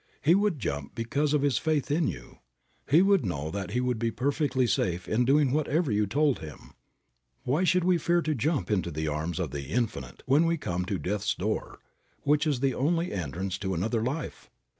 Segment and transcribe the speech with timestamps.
[0.23, 2.39] He would jump because of his faith in you.
[2.89, 6.73] He would know that he would be perfectly safe in doing whatever you told him.
[7.43, 10.85] Why should we fear to jump into the arms of the Infinite when we come
[10.85, 11.77] to death's door,
[12.23, 14.49] which is only the entrance to another life?